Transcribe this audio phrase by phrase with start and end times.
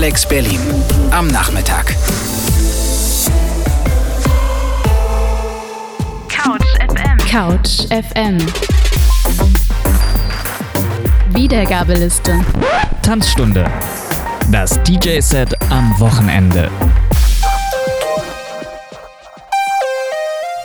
[0.00, 0.60] Alex Berlin
[1.10, 1.94] am Nachmittag.
[6.26, 7.18] Couch FM.
[7.28, 8.38] Couch FM.
[11.34, 12.42] Wiedergabeliste.
[13.02, 13.70] Tanzstunde.
[14.50, 16.70] Das DJ-Set am Wochenende.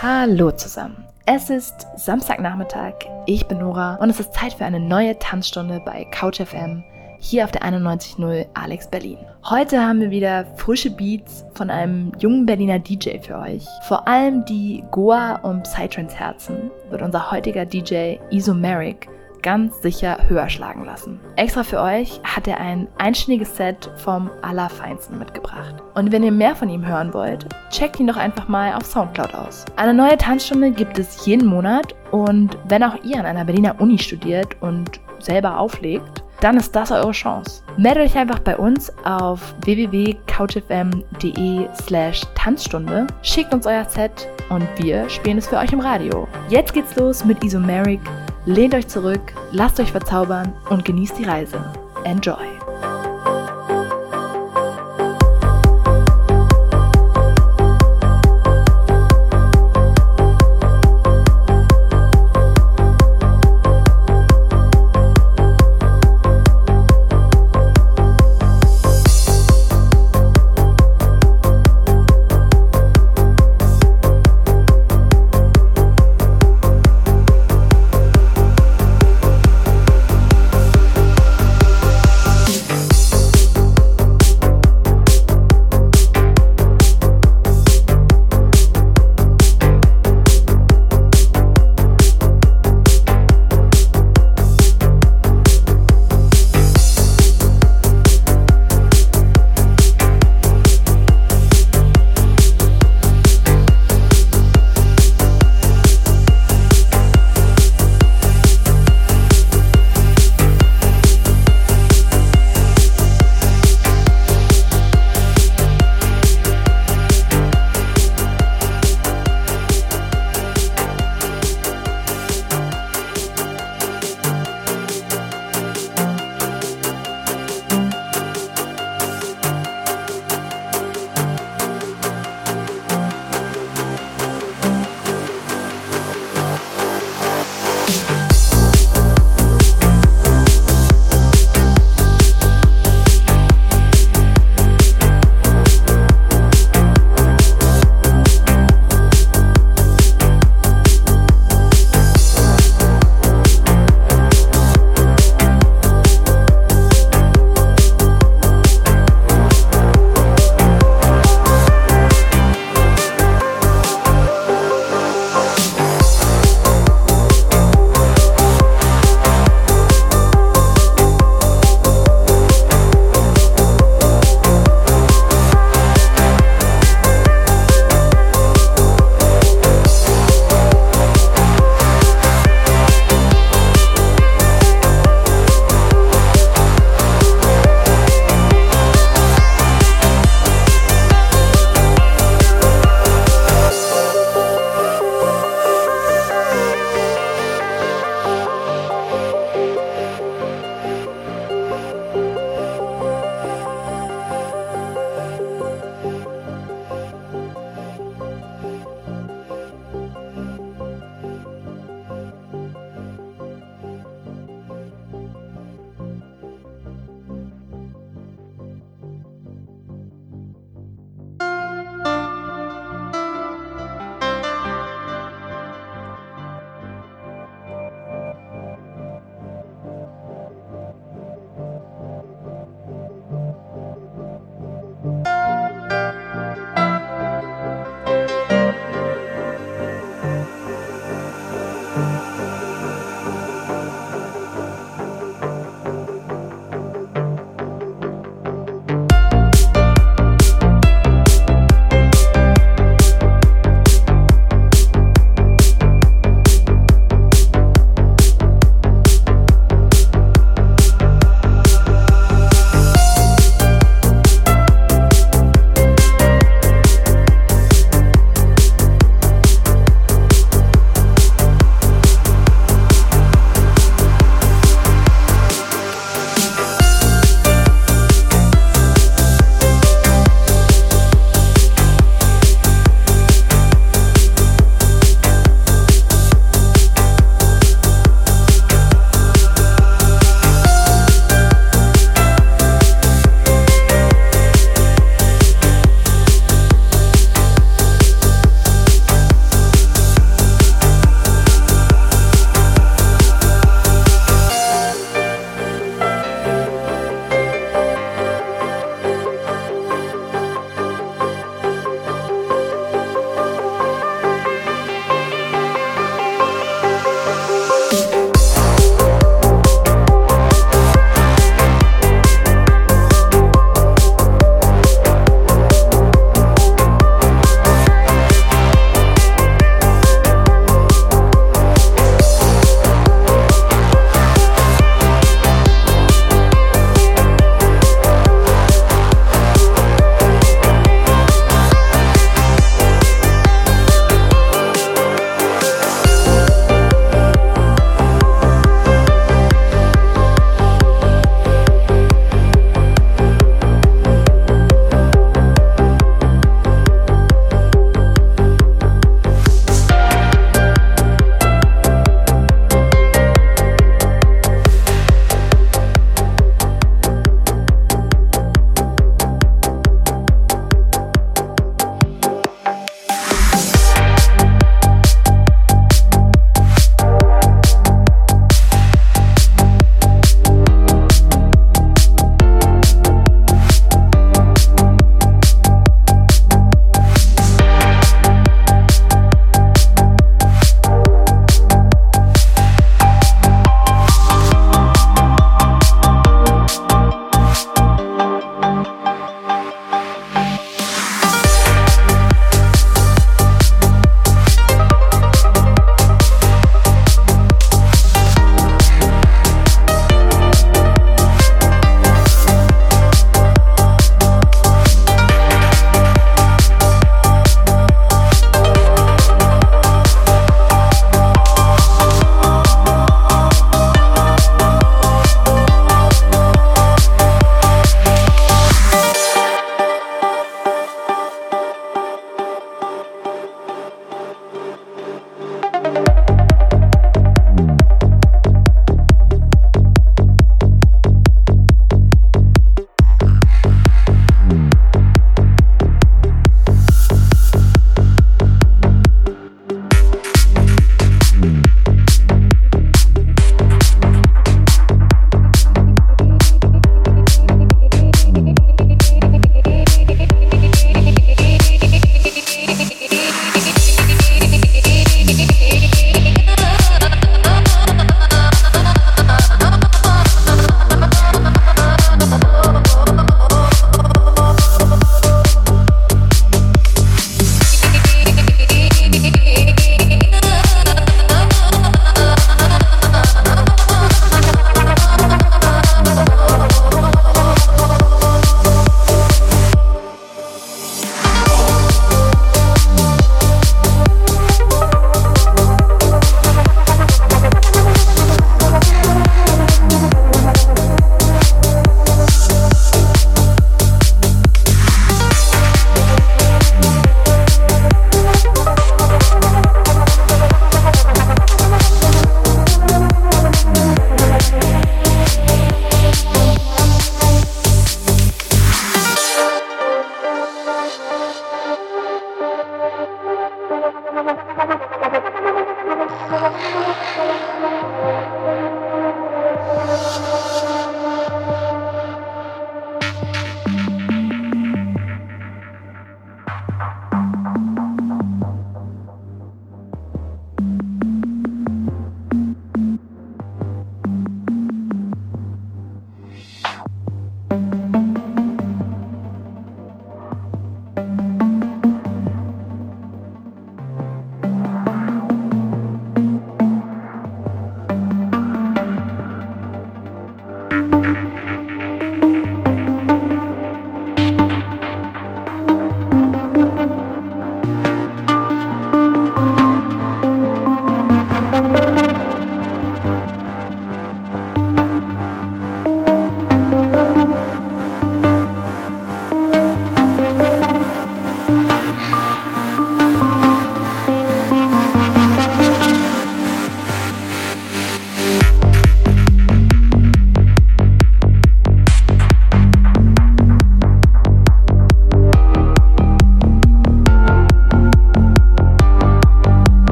[0.00, 1.04] Hallo zusammen.
[1.24, 2.92] Es ist Samstagnachmittag,
[3.26, 6.84] ich bin Nora und es ist Zeit für eine neue Tanzstunde bei Couch FM
[7.28, 9.18] hier auf der 91.0 Alex Berlin.
[9.50, 13.66] Heute haben wir wieder frische Beats von einem jungen Berliner DJ für euch.
[13.88, 19.08] Vor allem die Goa und Psytrance Herzen wird unser heutiger DJ Isomeric
[19.42, 21.20] ganz sicher höher schlagen lassen.
[21.36, 25.74] Extra für euch hat er ein einstündiges Set vom Allerfeinsten mitgebracht.
[25.94, 29.34] Und wenn ihr mehr von ihm hören wollt, checkt ihn doch einfach mal auf Soundcloud
[29.34, 29.64] aus.
[29.76, 33.98] Eine neue Tanzstunde gibt es jeden Monat und wenn auch ihr an einer Berliner Uni
[33.98, 37.62] studiert und selber auflegt, dann ist das eure Chance.
[37.76, 45.08] Meldet euch einfach bei uns auf www.couchfm.de slash Tanzstunde, schickt uns euer Set und wir
[45.08, 46.28] spielen es für euch im Radio.
[46.48, 48.00] Jetzt geht's los mit Isomeric.
[48.44, 51.58] Lehnt euch zurück, lasst euch verzaubern und genießt die Reise.
[52.04, 52.65] Enjoy!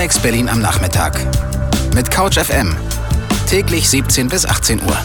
[0.00, 1.20] Alex Berlin am Nachmittag.
[1.94, 2.74] Mit Couch FM.
[3.46, 4.96] Täglich 17 bis 18 Uhr.